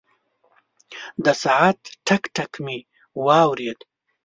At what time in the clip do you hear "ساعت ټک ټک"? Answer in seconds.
1.43-2.53